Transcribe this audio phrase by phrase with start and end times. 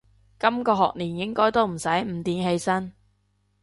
[0.39, 2.93] 今個學年應該都唔使五點起身